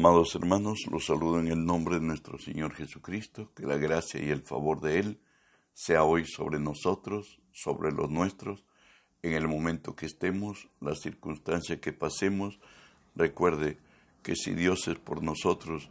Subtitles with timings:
[0.00, 4.30] Amados hermanos, los saludo en el nombre de nuestro Señor Jesucristo, que la gracia y
[4.30, 5.20] el favor de Él
[5.74, 8.64] sea hoy sobre nosotros, sobre los nuestros,
[9.20, 12.58] en el momento que estemos, la circunstancia que pasemos.
[13.14, 13.76] Recuerde
[14.22, 15.90] que si Dios es por nosotros,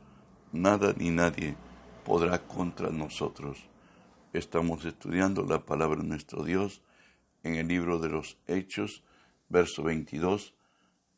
[0.51, 1.55] nada ni nadie
[2.04, 3.60] podrá contra nosotros.
[4.33, 6.82] Estamos estudiando la palabra de nuestro Dios
[7.43, 9.04] en el libro de los Hechos,
[9.50, 10.55] verso 22,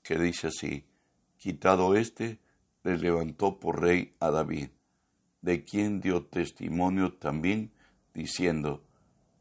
[0.04, 0.84] que dice así,
[1.38, 2.42] quitado este,
[2.84, 4.70] le levantó por rey a David,
[5.42, 7.72] de quien dio testimonio también,
[8.14, 8.84] diciendo,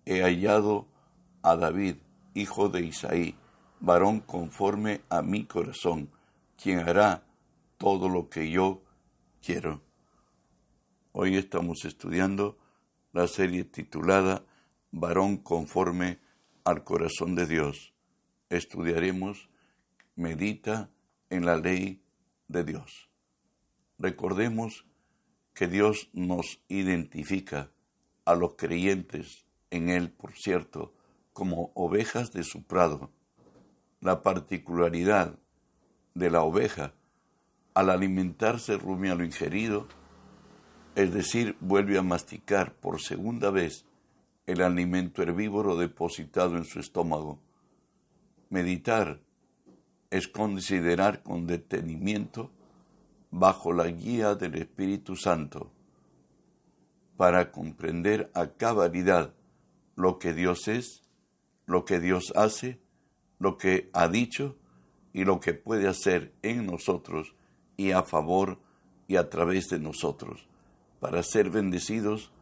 [0.05, 0.87] He hallado
[1.43, 1.97] a David,
[2.35, 3.35] hijo de Isaí,
[3.81, 6.11] varón conforme a mi corazón,
[6.63, 7.25] quien hará
[7.79, 8.83] todo lo que yo
[9.43, 9.81] quiero.
[11.13, 12.59] Hoy estamos estudiando
[13.13, 14.45] la serie titulada
[14.93, 16.19] Varón conforme
[16.65, 17.93] al corazón de Dios.
[18.49, 19.49] Estudiaremos
[20.17, 20.91] Medita
[21.31, 22.03] en la ley
[22.49, 23.10] de Dios.
[24.01, 24.87] Recordemos
[25.53, 27.71] que Dios nos identifica
[28.25, 30.95] a los creyentes en Él, por cierto,
[31.35, 33.11] como ovejas de su prado.
[34.01, 35.39] La particularidad
[36.15, 36.95] de la oveja
[37.75, 39.87] al alimentarse rumia lo ingerido,
[40.95, 43.85] es decir, vuelve a masticar por segunda vez
[44.47, 47.39] el alimento herbívoro depositado en su estómago.
[48.49, 49.21] Meditar
[50.09, 52.51] es considerar con detenimiento
[53.31, 55.71] bajo la guía del Espíritu Santo
[57.17, 59.35] para comprender a cabalidad
[59.95, 61.03] lo que Dios es,
[61.67, 62.81] lo que Dios hace,
[63.39, 64.57] lo que ha dicho
[65.13, 67.35] y lo que puede hacer en nosotros
[67.77, 68.59] y a favor
[69.07, 70.49] y a través de nosotros,
[70.99, 72.33] para ser bendecidos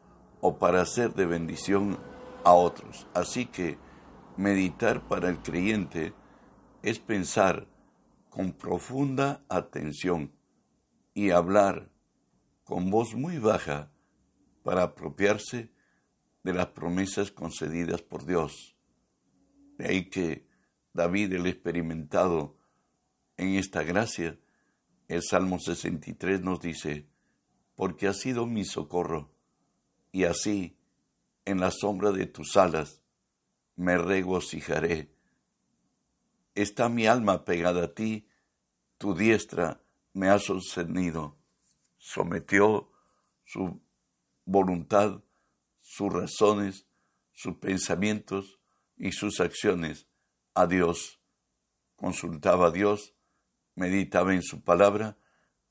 [0.40, 1.98] o para ser de bendición
[2.44, 3.06] a otros.
[3.14, 3.78] Así que
[4.36, 6.12] meditar para el creyente
[6.82, 7.66] es pensar
[8.30, 10.30] con profunda atención
[11.18, 11.90] y hablar
[12.62, 13.90] con voz muy baja
[14.62, 15.72] para apropiarse
[16.44, 18.76] de las promesas concedidas por Dios.
[19.78, 20.46] De ahí que
[20.92, 22.56] David, el experimentado
[23.36, 24.38] en esta gracia,
[25.08, 27.08] el Salmo 63 nos dice,
[27.74, 29.32] porque ha sido mi socorro,
[30.12, 30.78] y así,
[31.46, 33.02] en la sombra de tus alas,
[33.74, 35.10] me regocijaré.
[36.54, 38.28] Está mi alma pegada a ti,
[38.98, 39.82] tu diestra
[40.18, 41.36] me ha sostenido,
[41.96, 42.90] sometió
[43.44, 43.80] su
[44.44, 45.22] voluntad,
[45.78, 46.86] sus razones,
[47.32, 48.58] sus pensamientos
[48.96, 50.08] y sus acciones
[50.54, 51.20] a Dios.
[51.94, 53.14] Consultaba a Dios,
[53.76, 55.16] meditaba en su palabra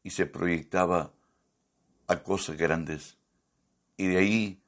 [0.02, 1.14] y se proyectaba
[2.08, 3.18] a cosas grandes.
[3.98, 4.62] Y de ahí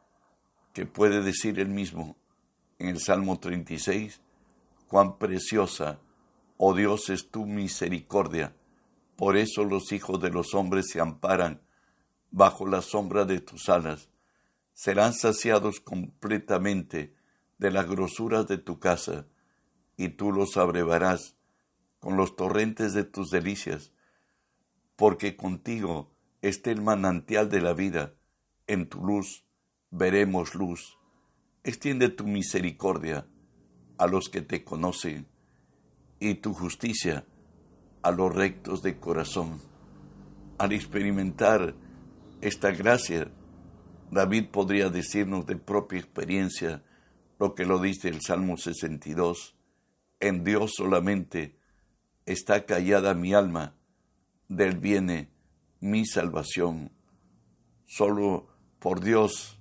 [0.73, 2.17] que puede decir él mismo
[2.79, 4.19] en el Salmo 36,
[4.89, 6.01] cuán preciosa,
[6.57, 8.53] oh Dios, es tu misericordia
[9.19, 11.61] por eso los hijos de los hombres se amparan
[12.31, 14.07] bajo la sombra de tus alas.
[14.71, 17.13] Serán saciados completamente
[17.57, 19.27] de las grosuras de tu casa,
[19.97, 21.35] y tú los abrevarás
[21.99, 23.91] con los torrentes de tus delicias,
[24.95, 28.13] porque contigo esté el manantial de la vida,
[28.67, 29.43] en tu luz
[29.91, 30.97] veremos luz.
[31.65, 33.27] Extiende tu misericordia
[33.97, 35.27] a los que te conocen,
[36.21, 37.25] y tu justicia
[38.01, 39.59] a los rectos de corazón.
[40.57, 41.75] Al experimentar
[42.41, 43.31] esta gracia,
[44.11, 46.83] David podría decirnos de propia experiencia
[47.39, 49.55] lo que lo dice el Salmo 62.
[50.19, 51.57] En Dios solamente
[52.25, 53.75] está callada mi alma,
[54.47, 55.29] del viene
[55.79, 56.91] mi salvación.
[57.85, 58.47] Solo
[58.79, 59.59] por Dios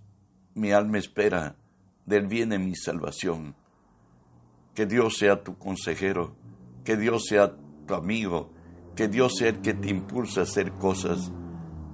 [0.55, 1.57] mi alma espera,
[2.05, 3.55] del viene mi salvación.
[4.75, 6.35] Que Dios sea tu consejero,
[6.85, 7.55] que Dios sea
[7.95, 8.53] amigo,
[8.97, 11.33] que Dios sea el que te impulsa a hacer cosas.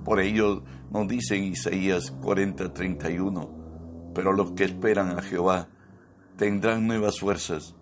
[0.05, 5.69] Por ello nos dice en Isaías 40, 31, pero los que esperan a Jehová
[6.37, 7.75] tendrán nuevas fuerzas,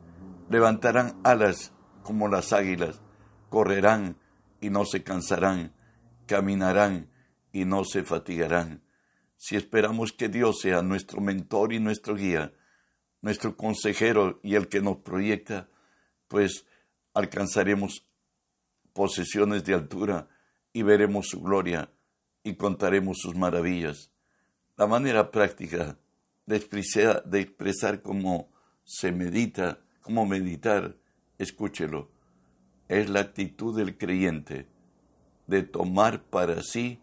[0.51, 1.73] levantarán alas
[2.03, 3.01] como las águilas,
[3.49, 4.17] correrán
[4.61, 5.73] y no se cansarán,
[6.27, 7.11] caminarán
[7.53, 8.83] y no se fatigarán.
[9.37, 12.53] Si esperamos que Dios sea nuestro mentor y nuestro guía,
[13.21, 15.69] nuestro consejero y el que nos proyecta,
[16.29, 16.67] pues
[17.15, 18.07] alcanzaremos
[18.93, 20.29] posesiones de altura
[20.73, 21.91] y veremos su gloria
[22.43, 24.11] y contaremos sus maravillas.
[24.77, 25.99] La manera práctica
[26.47, 27.55] de expresar, de
[28.03, 28.51] cómo
[28.85, 30.97] se medita, cómo meditar,
[31.39, 32.11] escúchelo,
[32.89, 34.69] es la actitud del creyente
[35.47, 37.01] de tomar para sí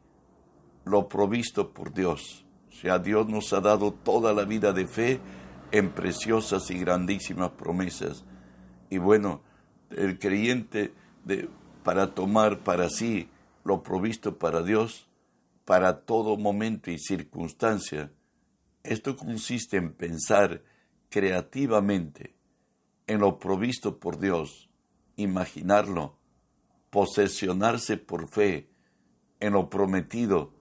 [0.85, 2.45] lo provisto por Dios.
[2.69, 5.19] O sea, Dios nos ha dado toda la vida de fe
[5.71, 8.25] en preciosas y grandísimas promesas.
[8.89, 9.41] Y bueno,
[9.91, 10.93] el creyente
[11.83, 13.29] para tomar para sí
[13.63, 15.09] lo provisto para Dios
[15.69, 18.11] para todo momento y circunstancia.
[18.81, 20.63] Esto consiste en pensar
[21.11, 22.33] creativamente
[23.05, 24.67] en lo provisto por Dios,
[25.15, 26.17] imaginarlo,
[26.89, 28.67] posesionarse por fe
[29.39, 30.51] en lo prometido,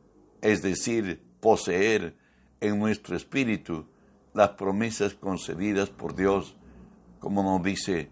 [0.43, 2.15] es decir, poseer
[2.61, 3.87] en nuestro espíritu
[4.35, 6.55] las promesas concedidas por Dios,
[7.19, 8.11] como nos dice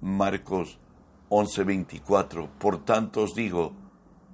[0.00, 0.78] Marcos
[1.28, 2.48] 11:24.
[2.58, 3.74] Por tanto os digo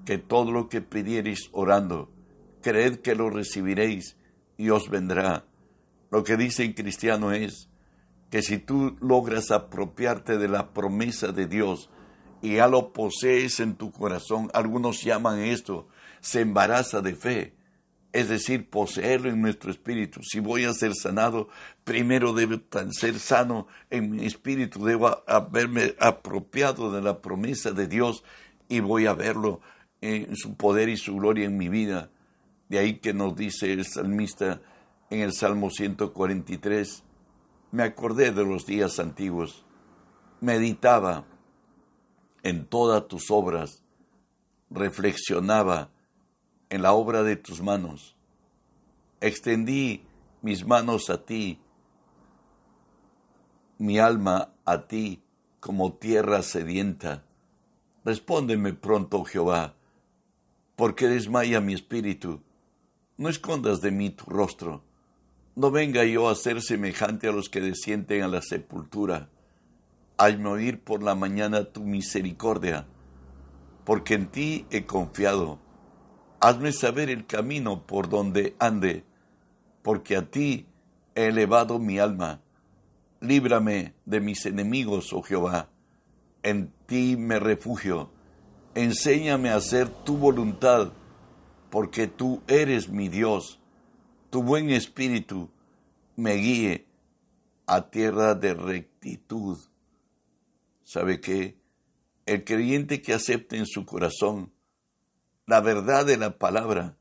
[0.04, 2.10] que todo lo que pidiereis orando,
[2.62, 4.16] creed que lo recibiréis
[4.56, 5.44] y os vendrá.
[6.10, 7.68] Lo que dice en cristiano es
[8.30, 11.90] que si tú logras apropiarte de la promesa de Dios
[12.42, 15.88] y ya lo posees en tu corazón, algunos llaman esto,
[16.20, 17.56] se embaraza de fe
[18.16, 20.22] es decir, poseerlo en nuestro espíritu.
[20.22, 21.50] Si voy a ser sanado,
[21.84, 22.58] primero debo
[22.92, 28.24] ser sano en mi espíritu, debo haberme apropiado de la promesa de Dios
[28.70, 29.60] y voy a verlo
[30.00, 32.08] en su poder y su gloria en mi vida.
[32.70, 34.62] De ahí que nos dice el salmista
[35.10, 37.04] en el Salmo 143,
[37.70, 39.66] me acordé de los días antiguos,
[40.40, 41.26] meditaba
[42.42, 43.82] en todas tus obras,
[44.70, 45.90] reflexionaba
[46.70, 48.16] en la obra de tus manos.
[49.20, 50.04] Extendí
[50.42, 51.60] mis manos a ti,
[53.78, 55.22] mi alma a ti
[55.60, 57.24] como tierra sedienta.
[58.04, 59.74] Respóndeme pronto, Jehová,
[60.76, 62.40] porque desmaya mi espíritu.
[63.16, 64.84] No escondas de mí tu rostro.
[65.54, 69.30] No venga yo a ser semejante a los que descienden a la sepultura.
[70.18, 72.86] Hazme oír por la mañana tu misericordia,
[73.84, 75.58] porque en ti he confiado
[76.41, 79.05] Hazme saber el camino por donde ande,
[79.83, 80.67] porque a ti
[81.15, 82.41] he elevado mi alma.
[83.21, 85.69] Líbrame de mis enemigos, oh Jehová.
[86.43, 88.11] En ti me refugio.
[88.75, 90.93] Enséñame a hacer tu voluntad,
[91.71, 93.59] porque tú eres mi Dios.
[94.29, 95.49] Tu buen espíritu
[96.15, 96.87] me guíe
[97.67, 99.59] a tierra de rectitud.
[100.85, 101.56] ¿Sabe qué?
[102.27, 104.53] El creyente que acepte en su corazón
[105.46, 106.96] la verdad de la palabra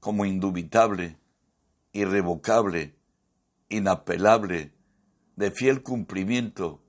[0.00, 1.18] como indubitable,
[1.92, 2.94] irrevocable,
[3.68, 4.72] inapelable,
[5.36, 6.80] de fiel cumplimiento,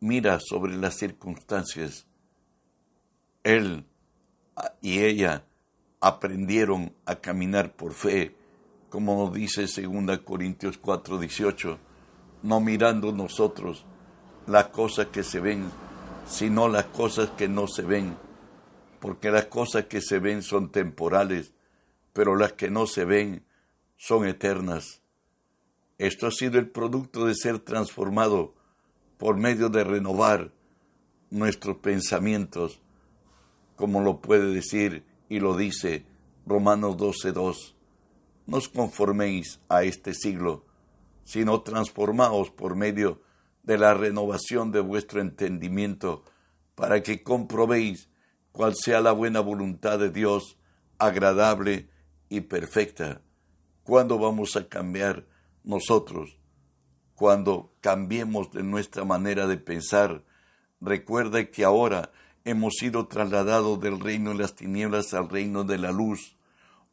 [0.00, 2.06] mira sobre las circunstancias.
[3.42, 3.86] Él
[4.82, 5.46] y ella
[6.00, 8.36] aprendieron a caminar por fe,
[8.90, 11.78] como nos dice 2 Corintios 4, 18,
[12.42, 13.86] no mirando nosotros
[14.46, 15.70] las cosas que se ven,
[16.26, 18.14] sino las cosas que no se ven
[19.02, 21.52] porque las cosas que se ven son temporales,
[22.12, 23.44] pero las que no se ven
[23.96, 25.02] son eternas.
[25.98, 28.54] Esto ha sido el producto de ser transformado
[29.18, 30.52] por medio de renovar
[31.30, 32.80] nuestros pensamientos,
[33.74, 36.04] como lo puede decir y lo dice
[36.46, 37.74] Romanos 12.2.
[38.46, 40.64] No os conforméis a este siglo,
[41.24, 43.20] sino transformaos por medio
[43.64, 46.22] de la renovación de vuestro entendimiento,
[46.76, 48.08] para que comprobéis
[48.52, 50.58] cual sea la buena voluntad de Dios,
[50.98, 51.88] agradable
[52.28, 53.22] y perfecta.
[53.82, 55.26] ¿Cuándo vamos a cambiar
[55.64, 56.38] nosotros?
[57.14, 60.24] Cuando cambiemos de nuestra manera de pensar.
[60.80, 62.12] Recuerda que ahora
[62.44, 66.36] hemos sido trasladados del reino de las tinieblas al reino de la luz.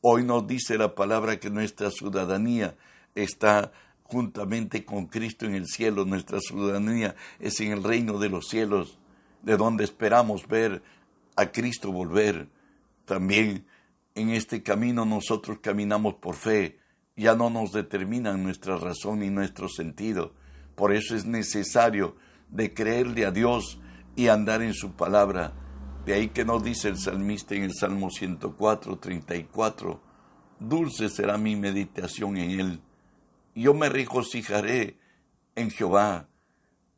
[0.02, 2.76] Hoy nos dice la palabra que nuestra ciudadanía
[3.16, 3.72] está
[4.04, 6.06] juntamente con Cristo en el cielo.
[6.06, 8.98] Nuestra ciudadanía es en el reino de los cielos,
[9.42, 10.82] de donde esperamos ver
[11.40, 12.50] a Cristo volver.
[13.06, 13.66] También
[14.16, 16.80] en este camino nosotros caminamos por fe,
[17.16, 20.34] ya no nos determinan nuestra razón ni nuestro sentido.
[20.76, 22.16] Por eso es necesario
[22.50, 23.80] de creerle a Dios
[24.16, 25.54] y andar en su palabra.
[26.06, 30.02] De ahí que nos dice el salmista en el Salmo 104, 34,
[30.60, 32.82] dulce será mi meditación en él.
[33.56, 34.98] Yo me regocijaré
[35.56, 36.28] en Jehová.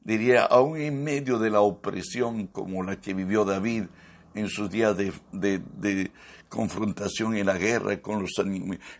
[0.03, 3.85] Diría, aún en medio de la opresión como la que vivió David,
[4.33, 6.11] en sus días de,
[6.49, 8.31] confrontación en la guerra con, los,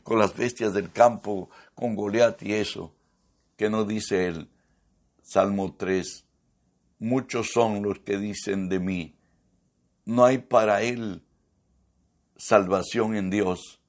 [0.03, 2.93] con las bestias del campo, con Goliat y eso.
[3.57, 4.49] que nos dice él?
[5.21, 6.25] Salmo 3.
[6.99, 9.15] Muchos son los que dicen de mí,
[10.05, 11.23] no hay para él
[12.37, 13.81] salvación en Dios,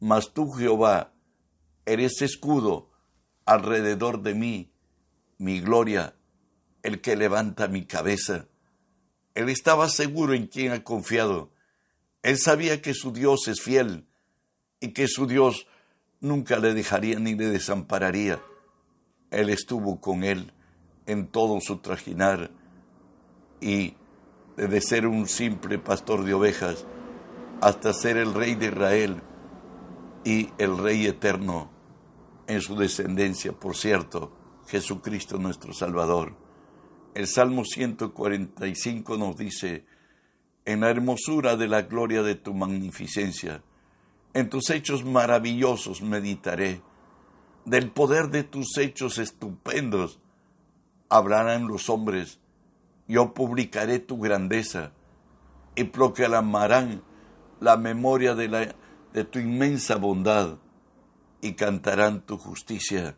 [0.00, 1.12] mas tú Jehová
[1.86, 2.90] eres escudo
[3.44, 4.72] alrededor de mí,
[5.38, 6.14] mi gloria,
[6.82, 8.48] el que levanta mi cabeza.
[9.34, 11.50] Él estaba seguro en quien ha confiado.
[12.22, 14.06] Él sabía que su Dios es fiel
[14.80, 15.66] y que su Dios
[16.20, 18.42] nunca le dejaría ni le desampararía.
[19.30, 20.52] Él estuvo con él
[21.06, 22.50] en todo su trajinar
[23.60, 23.94] y
[24.56, 26.84] de ser un simple pastor de ovejas,
[27.60, 29.22] hasta ser el rey de Israel
[30.24, 31.70] y el rey eterno
[32.46, 34.32] en su descendencia, por cierto,
[34.66, 36.34] Jesucristo nuestro Salvador.
[37.14, 39.84] El Salmo 145 nos dice,
[40.64, 43.62] en la hermosura de la gloria de tu magnificencia,
[44.32, 46.80] en tus hechos maravillosos meditaré,
[47.64, 50.20] del poder de tus hechos estupendos
[51.10, 52.40] hablarán los hombres,
[53.06, 54.92] yo publicaré tu grandeza
[55.74, 57.02] y proclamarán
[57.60, 58.74] la memoria de, la,
[59.12, 60.56] de tu inmensa bondad
[61.42, 63.16] y cantarán tu justicia.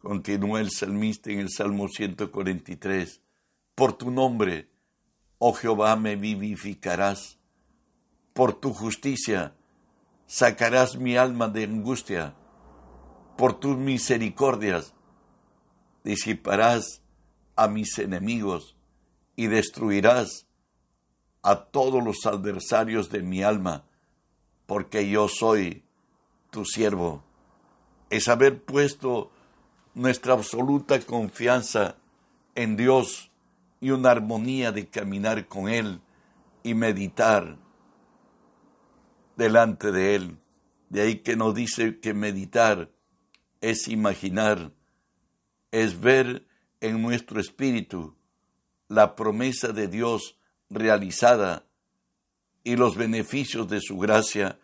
[0.00, 3.20] Continúa el salmista en el Salmo 143.
[3.74, 4.70] Por tu nombre,
[5.38, 7.38] oh Jehová, me vivificarás.
[8.32, 9.54] Por tu justicia,
[10.26, 12.34] sacarás mi alma de angustia.
[13.36, 14.94] Por tus misericordias,
[16.02, 17.02] disiparás
[17.54, 18.76] a mis enemigos
[19.36, 20.46] y destruirás
[21.42, 23.84] a todos los adversarios de mi alma,
[24.64, 25.84] porque yo soy
[26.50, 27.22] tu siervo.
[28.08, 29.30] Es haber puesto
[29.94, 31.96] nuestra absoluta confianza
[32.54, 33.30] en Dios
[33.80, 36.00] y una armonía de caminar con Él
[36.62, 37.56] y meditar
[39.36, 40.38] delante de Él.
[40.88, 42.90] De ahí que nos dice que meditar
[43.60, 44.72] es imaginar,
[45.70, 46.46] es ver
[46.80, 48.16] en nuestro espíritu
[48.88, 50.36] la promesa de Dios
[50.68, 51.64] realizada
[52.64, 54.58] y los beneficios de su gracia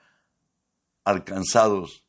[1.04, 2.05] alcanzados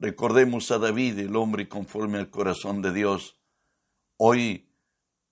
[0.00, 3.36] Recordemos a David, el hombre conforme al corazón de Dios.
[4.16, 4.68] Hoy,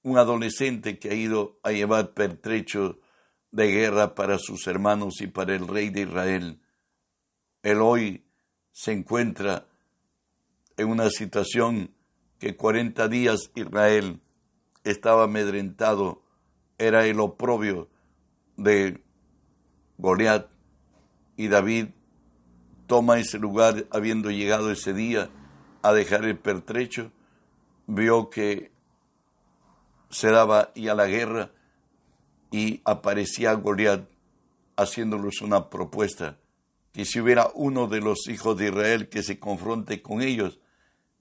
[0.02, 2.98] un adolescente que ha ido a llevar pertrecho
[3.52, 6.60] de guerra para sus hermanos y para el rey de Israel.
[7.62, 8.24] Él hoy
[8.72, 9.68] se encuentra
[10.76, 11.94] en una situación
[12.40, 14.20] que cuarenta días Israel
[14.82, 16.24] estaba amedrentado,
[16.76, 17.88] era el oprobio
[18.56, 19.00] de
[19.96, 20.48] Goliat
[21.36, 21.86] y David
[22.86, 25.30] toma ese lugar habiendo llegado ese día
[25.82, 27.10] a dejar el pertrecho,
[27.86, 28.70] vio que
[30.10, 31.50] se daba ya la guerra
[32.50, 34.08] y aparecía Goliat
[34.76, 36.38] haciéndoles una propuesta,
[36.92, 40.58] que si hubiera uno de los hijos de Israel que se confronte con ellos,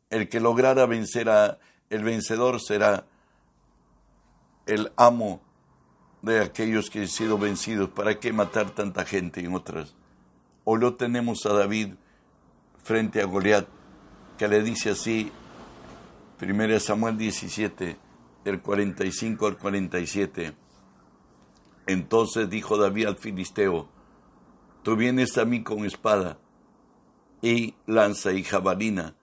[0.10, 3.05] el que lograra vencer a el vencedor será
[4.65, 5.41] el amo
[6.22, 7.89] de aquellos que han sido vencidos.
[7.89, 9.95] ¿Para qué matar tanta gente en otras?
[10.67, 11.93] Hoy lo tenemos a David
[12.84, 13.67] frente a Goliat,
[14.36, 15.31] que le dice así,
[16.41, 17.95] 1 Samuel 17,
[18.43, 20.55] del 45 al 47.
[21.86, 23.88] Entonces dijo David al filisteo,
[24.81, 26.39] tú vienes a mí con espada
[27.43, 29.15] y lanza y jabalina,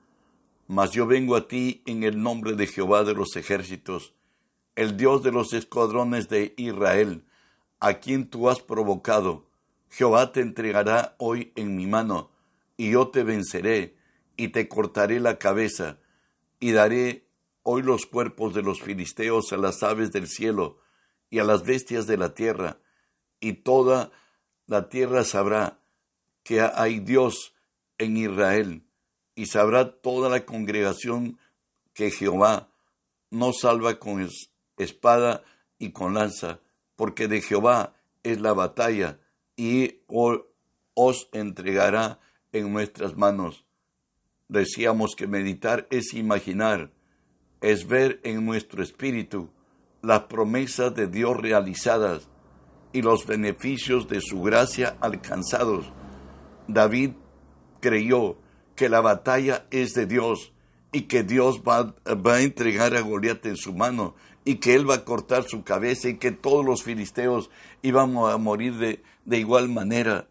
[0.68, 4.14] mas yo vengo a ti en el nombre de Jehová de los ejércitos,
[4.76, 7.25] el Dios de los escuadrones de Israel,
[7.80, 9.50] a quien tú has provocado
[9.92, 12.30] Jehová te entregará hoy en mi mano,
[12.78, 13.94] y yo te venceré,
[14.38, 15.99] y te cortaré la cabeza,
[16.61, 17.28] y daré
[17.62, 20.78] hoy los cuerpos de los filisteos a las aves del cielo,
[21.28, 22.78] y a las bestias de la tierra,
[23.38, 24.11] y toda
[24.66, 25.78] la tierra sabrá
[26.42, 27.52] que hay Dios
[27.99, 28.87] en Israel,
[29.34, 31.38] y sabrá toda la congregación
[31.92, 32.70] que Jehová
[33.30, 34.26] no salva con
[34.78, 35.44] espada
[35.78, 36.61] y con lanza,
[36.96, 39.18] porque de Jehová es la batalla,
[39.62, 40.00] y
[40.95, 42.19] os entregará
[42.50, 43.64] en nuestras manos.
[44.49, 46.90] Decíamos que meditar es imaginar,
[47.61, 49.50] es ver en nuestro espíritu
[50.02, 52.28] las promesas de Dios realizadas
[52.92, 55.92] y los beneficios de su gracia alcanzados.
[56.66, 57.12] David
[57.78, 58.38] creyó
[58.75, 60.52] que la batalla es de Dios
[60.90, 64.88] y que Dios va, va, a entregar a Goliat en su mano y que él
[64.88, 67.50] va a cortar su cabeza y que todos los filisteos
[67.82, 70.28] iban a morir de, de igual manera.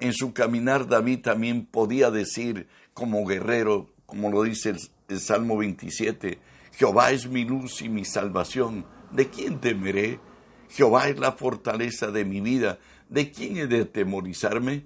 [0.00, 4.78] En su caminar David también podía decir como guerrero, como lo dice el,
[5.08, 6.38] el Salmo 27,
[6.72, 10.18] Jehová es mi luz y mi salvación, ¿de quién temeré?
[10.68, 12.78] Jehová es la fortaleza de mi vida,
[13.08, 14.84] ¿de quién he de atemorizarme?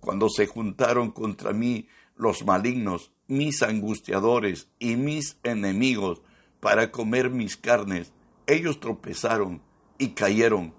[0.00, 6.22] Cuando se juntaron contra mí los malignos, mis angustiadores y mis enemigos
[6.60, 8.12] para comer mis carnes,
[8.46, 9.62] ellos tropezaron
[9.98, 10.74] y cayeron.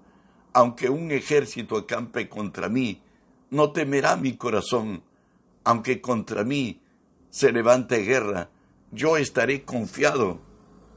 [0.54, 3.02] Aunque un ejército acampe contra mí,
[3.50, 5.04] no temerá mi corazón.
[5.64, 6.82] Aunque contra mí
[7.30, 8.50] se levante guerra,
[8.92, 10.40] yo estaré confiado.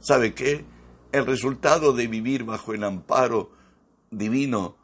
[0.00, 0.64] ¿Sabe qué?
[1.12, 3.50] El resultado de vivir bajo el amparo
[4.10, 4.76] divino,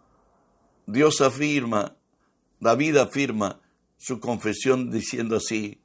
[0.87, 1.97] Dios afirma,
[2.61, 3.61] David afirma
[3.97, 5.81] su confesión diciendo así,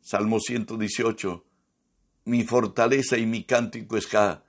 [0.00, 1.44] Salmo 118,
[2.24, 4.44] mi fortaleza y mi cántico es Ja,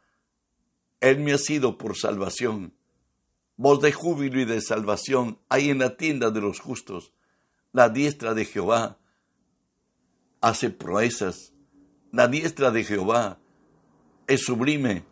[1.03, 2.74] él me ha sido por salvación.
[3.58, 7.12] voz de júbilo y de salvación hay en la tienda de los justos.
[7.74, 9.00] La diestra de Jehová
[10.39, 11.51] hace proezas.
[12.13, 13.39] La diestra de Jehová
[14.27, 15.03] es sublime.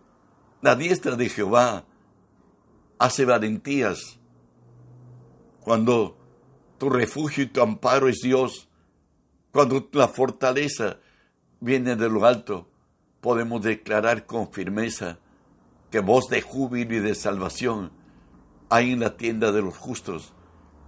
[0.61, 1.83] La diestra de Jehová
[2.97, 4.17] hace valentías.
[5.59, 6.17] Cuando
[6.77, 8.69] tu refugio y tu amparo es Dios,
[9.51, 11.00] cuando la fortaleza
[11.61, 12.67] viene de lo alto,
[13.21, 15.19] podemos declarar con firmeza
[15.89, 17.91] que voz de júbilo y de salvación
[18.69, 20.33] hay en la tienda de los justos.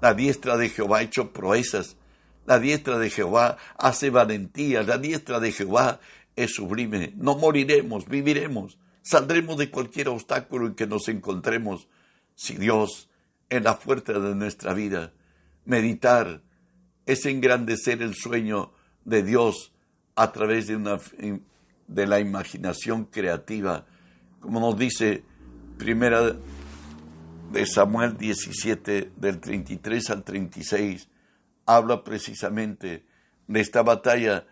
[0.01, 1.97] La diestra de Jehová ha hecho proezas.
[2.45, 4.83] La diestra de Jehová hace valentía.
[4.83, 5.99] La diestra de Jehová
[6.35, 7.13] es sublime.
[7.17, 8.77] No moriremos, viviremos.
[9.01, 11.87] Saldremos de cualquier obstáculo en que nos encontremos.
[12.35, 13.09] Si Dios
[13.49, 15.13] en la fuerza de nuestra vida,
[15.65, 16.41] meditar
[17.05, 18.71] es engrandecer el sueño
[19.03, 19.72] de Dios
[20.15, 20.99] a través de, una,
[21.87, 23.85] de la imaginación creativa,
[24.39, 25.23] como nos dice
[25.77, 26.35] primera
[27.51, 31.07] de Samuel 17, del 33 al 36,
[31.65, 33.05] habla precisamente
[33.47, 34.45] de esta batalla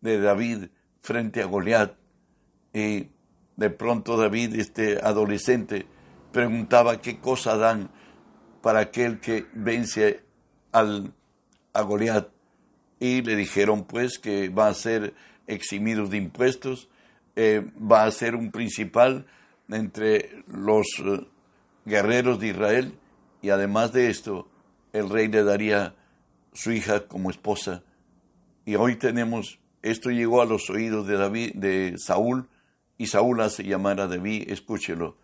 [0.00, 0.68] de David
[1.00, 1.94] frente a Goliat.
[2.72, 3.08] Y
[3.56, 5.86] de pronto David, este adolescente,
[6.32, 7.90] preguntaba qué cosa dan
[8.62, 10.22] para aquel que vence
[10.72, 11.14] al,
[11.72, 12.28] a Goliat.
[13.00, 15.14] Y le dijeron pues que va a ser
[15.46, 16.88] eximido de impuestos,
[17.36, 19.26] eh, va a ser un principal
[19.68, 21.26] entre los eh,
[21.84, 22.94] guerreros de Israel
[23.40, 24.48] y además de esto,
[24.92, 25.94] el rey le daría
[26.52, 27.84] su hija como esposa.
[28.64, 32.48] Y hoy tenemos, esto llegó a los oídos de David, de Saúl,
[32.96, 35.16] y Saúl hace llamar a David, escúchelo.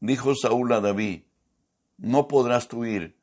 [0.00, 1.22] Dijo Saúl a David,
[1.96, 3.16] no podrás tú ir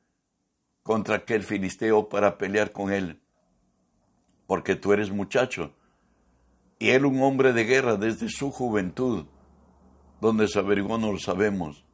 [0.81, 3.19] contra aquel filisteo para pelear con él,
[4.49, 5.73] porque tú eres muchacho,
[6.79, 9.27] y él un hombre de guerra desde su juventud,
[10.21, 11.85] donde se averiguó no lo sabemos.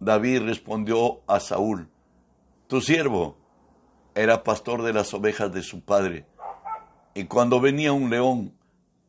[0.00, 1.88] David respondió a Saúl,
[2.66, 3.36] tu siervo
[4.16, 6.26] era pastor de las ovejas de su padre,
[7.14, 8.52] y cuando venía un león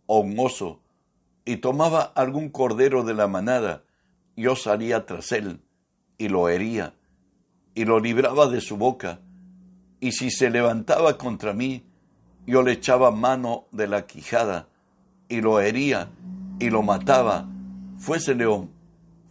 [0.06, 0.80] o un oso
[1.46, 3.86] y tomaba algún cordero de la manada,
[4.36, 5.64] yo salía tras él
[6.20, 6.94] y lo hería
[7.74, 9.20] y lo libraba de su boca,
[10.00, 11.88] y si se levantaba contra mí,
[12.46, 14.68] yo le echaba mano de la quijada
[15.30, 16.10] y lo hería
[16.60, 17.50] y lo mataba,
[17.98, 18.72] fuese león,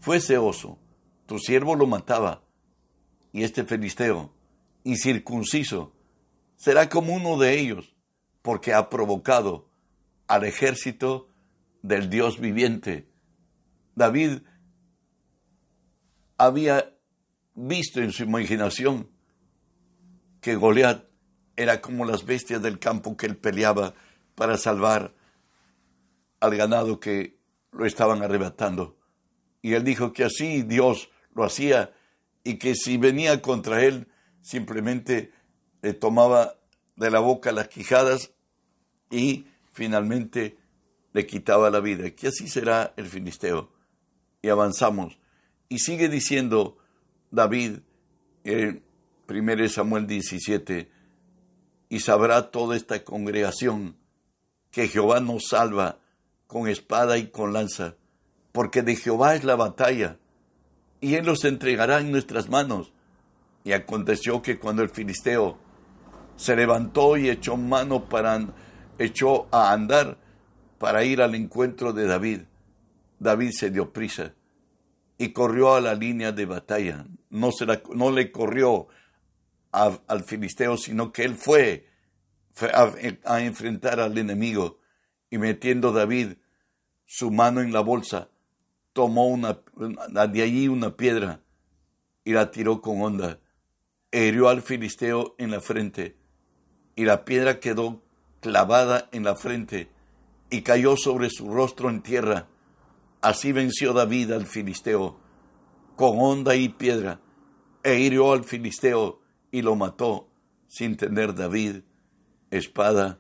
[0.01, 0.79] fuese oso
[1.33, 2.43] tu siervo lo mataba,
[3.33, 4.35] y este filisteo,
[4.85, 5.95] incircunciso,
[6.57, 7.95] será como uno de ellos,
[8.43, 9.71] porque ha provocado
[10.27, 11.31] al ejército
[11.81, 13.09] del Dios viviente.
[13.95, 14.43] David
[16.37, 16.95] había
[17.55, 19.09] visto en su imaginación
[20.43, 21.07] que Goliat
[21.57, 23.95] era como las bestias del campo que él peleaba
[24.35, 25.15] para salvar
[26.41, 27.39] al ganado que
[27.73, 28.97] lo estaban arrebatando.
[29.61, 31.93] Y él dijo que así Dios lo hacía
[32.45, 34.09] y que si venía contra él
[34.41, 35.33] simplemente
[35.83, 36.57] le tomaba
[36.97, 38.33] de la boca las quijadas
[39.11, 40.59] y finalmente
[41.13, 42.11] le quitaba la vida.
[42.11, 43.73] Que así será el filisteo.
[44.41, 45.19] Y avanzamos.
[45.69, 46.77] Y sigue diciendo
[47.31, 47.79] David
[48.45, 48.83] en
[49.29, 50.91] 1 Samuel 17,
[51.93, 53.97] y sabrá toda esta congregación
[54.71, 55.99] que Jehová nos salva
[56.47, 57.97] con espada y con lanza,
[58.51, 60.17] porque de Jehová es la batalla,
[61.03, 62.95] y él los entregará en nuestras manos.
[63.63, 65.59] Y aconteció que cuando el filisteo
[66.37, 68.41] se levantó y echó mano para
[68.99, 70.17] echó a andar
[70.79, 72.41] para ir al encuentro de David,
[73.19, 74.33] David se dio prisa
[75.19, 77.05] y corrió a la línea de batalla.
[77.29, 78.89] No, se no le corrió
[79.73, 81.89] al filisteo, sino que él fue,
[83.25, 84.79] a, enfrentar al enemigo
[85.31, 86.35] y metiendo David
[87.07, 88.29] su mano en la bolsa,
[88.93, 89.61] tomó una,
[90.31, 91.41] de allí una piedra
[92.25, 93.41] y la tiró con onda.
[94.11, 96.17] Herió al filisteo en la frente
[96.95, 98.03] y la piedra quedó
[98.41, 99.89] clavada en la frente
[100.51, 102.49] y cayó sobre su rostro en tierra.
[103.23, 105.19] Así venció David al filisteo
[105.97, 107.21] con onda y piedra
[107.83, 109.22] e hirió al filisteo
[109.53, 110.29] y lo mató
[110.67, 111.83] sin tener David
[112.51, 113.19] espada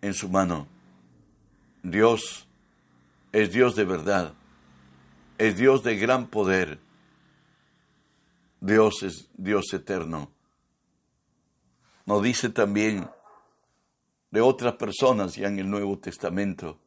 [0.00, 0.68] en su mano.
[1.82, 2.46] Dios
[3.32, 4.34] es Dios de verdad
[5.38, 6.78] es Dios de gran poder.
[8.60, 10.30] Dios es Dios eterno.
[12.06, 13.08] Nos dice también
[14.30, 16.78] de otras personas ya en el Nuevo Testamento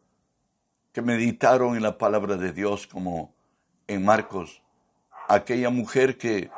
[0.91, 3.33] que meditaron en la palabra de Dios como
[3.87, 4.61] en Marcos,
[5.27, 6.49] aquella mujer que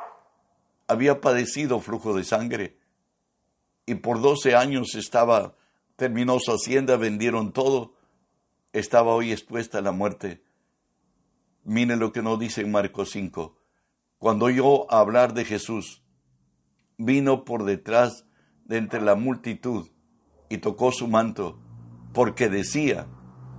[0.90, 2.78] había padecido flujo de sangre
[3.86, 5.56] y por 12 años estaba,
[5.96, 7.94] terminó su hacienda, vendieron todo,
[8.74, 10.44] estaba hoy expuesta a la muerte
[11.64, 13.56] Mire lo que nos dice en Marcos 5.
[14.18, 16.02] cuando oyó hablar de Jesús,
[16.98, 18.26] vino por detrás
[18.66, 19.88] de entre la multitud
[20.50, 21.60] y tocó su manto,
[22.12, 23.08] porque decía,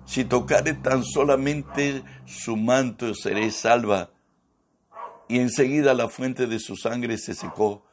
[0.07, 4.11] si tocare tan solamente su manto seré salva.
[5.31, 7.85] Y enseguida la fuente de su sangre se secó,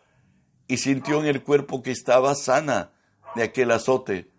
[0.68, 2.94] y sintió en el cuerpo que estaba sana
[3.36, 4.32] de aquel azote.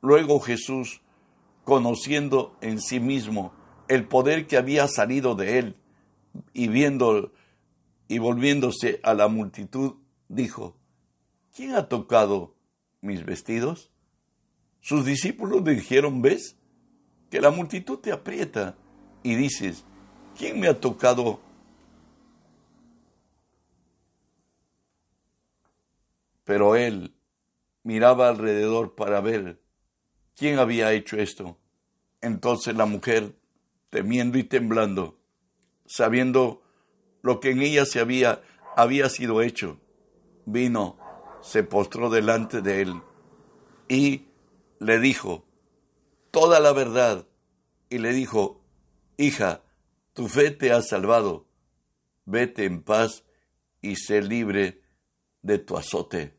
[0.00, 1.02] Luego Jesús,
[1.64, 3.52] conociendo en sí mismo
[3.88, 5.76] el poder que había salido de él,
[6.52, 7.32] y viendo
[8.06, 9.94] y volviéndose a la multitud,
[10.28, 10.76] dijo,
[11.56, 12.54] ¿quién ha tocado
[13.00, 13.90] mis vestidos?
[14.80, 16.56] Sus discípulos le dijeron, ¿ves?
[17.30, 18.76] Que la multitud te aprieta
[19.24, 19.84] y dices,
[20.38, 21.40] ¿quién me ha tocado?
[26.44, 27.14] Pero él
[27.82, 29.60] miraba alrededor para ver
[30.36, 31.58] quién había hecho esto.
[32.20, 33.34] Entonces la mujer,
[33.90, 35.18] temiendo y temblando,
[35.86, 36.62] sabiendo
[37.22, 38.42] lo que en ella se había,
[38.76, 39.80] había sido hecho,
[40.46, 40.98] vino,
[41.42, 43.02] se postró delante de él
[43.88, 44.26] y
[44.78, 45.44] le dijo
[46.30, 47.26] toda la verdad
[47.88, 48.64] y le dijo,
[49.16, 49.62] hija,
[50.14, 51.46] tu fe te ha salvado,
[52.24, 53.24] vete en paz
[53.80, 54.83] y sé libre
[55.44, 56.34] de tu azote.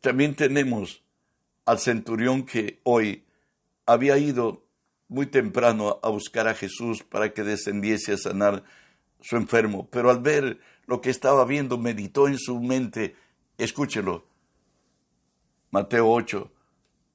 [0.00, 1.02] También tenemos
[1.66, 3.26] al centurión que hoy
[3.84, 4.64] había ido
[5.08, 8.64] muy temprano a buscar a Jesús para que descendiese a sanar
[9.20, 13.16] su enfermo, pero al ver lo que estaba viendo, meditó en su mente,
[13.58, 14.24] escúchelo,
[15.70, 16.52] Mateo 8,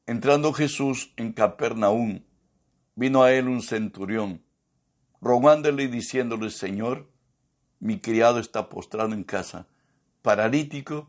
[0.08, 2.22] entrando Jesús en Capernaum,
[2.96, 4.44] vino a él un centurión,
[5.22, 7.10] rogándole y diciéndole, Señor,
[7.80, 9.68] mi criado está postrado en casa,
[10.22, 11.08] paralítico,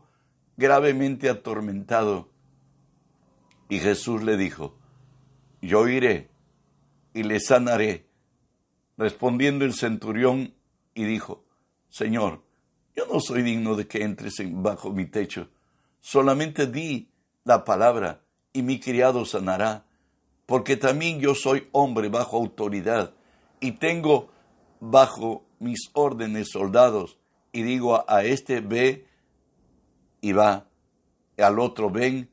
[0.57, 2.29] gravemente atormentado.
[3.69, 4.77] Y Jesús le dijo,
[5.61, 6.29] yo iré
[7.13, 8.07] y le sanaré.
[8.97, 10.53] Respondiendo el centurión
[10.93, 11.43] y dijo,
[11.89, 12.43] Señor,
[12.95, 15.49] yo no soy digno de que entres bajo mi techo,
[15.99, 17.09] solamente di
[17.43, 18.21] la palabra
[18.51, 19.85] y mi criado sanará,
[20.45, 23.13] porque también yo soy hombre bajo autoridad
[23.59, 24.29] y tengo
[24.79, 27.17] bajo mis órdenes soldados,
[27.53, 29.07] y digo a este ve
[30.19, 30.67] y va,
[31.37, 32.29] al otro ven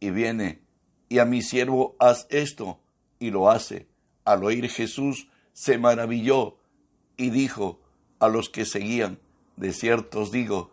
[0.00, 0.62] y viene,
[1.08, 2.80] y a mi siervo haz esto
[3.18, 3.88] y lo hace.
[4.24, 6.58] Al oír Jesús se maravilló
[7.16, 7.80] y dijo
[8.18, 9.20] a los que seguían,
[9.56, 10.70] de cierto os digo,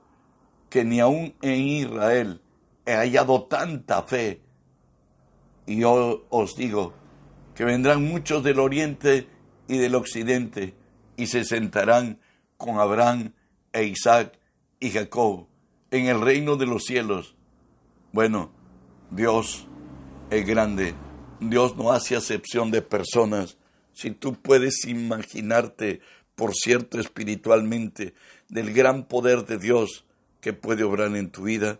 [0.70, 2.42] que ni aun en Israel
[2.86, 4.42] he hallado tanta fe.
[5.68, 6.94] Y yo os digo
[7.54, 9.28] que vendrán muchos del oriente
[9.68, 10.74] y del occidente
[11.18, 12.20] y se sentarán
[12.58, 13.34] con Abraham
[13.74, 14.38] e Isaac
[14.80, 15.48] y Jacob
[15.92, 17.36] en el reino de los cielos.
[18.12, 18.52] Bueno,
[19.10, 19.68] Dios
[20.30, 20.96] es grande.
[21.40, 23.58] Dios no hace acepción de personas.
[23.94, 26.02] Si tú puedes imaginarte,
[26.36, 28.14] por cierto, espiritualmente,
[28.48, 30.06] del gran poder de Dios
[30.40, 31.80] que puede obrar en tu vida,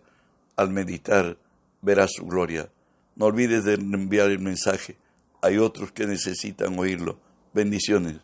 [0.56, 1.38] al meditar
[1.82, 2.70] verás su gloria.
[3.16, 4.98] No olvides de enviar el mensaje.
[5.42, 7.20] Hay otros que necesitan oírlo.
[7.54, 8.18] Bendiciones.